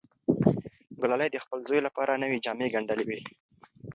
ګلالۍ 1.01 1.29
د 1.31 1.37
خپل 1.43 1.59
زوی 1.67 1.79
لپاره 1.87 2.19
نوې 2.23 2.37
جامې 2.45 2.67
ګنډلې 2.73 3.03
وې. 3.09 3.19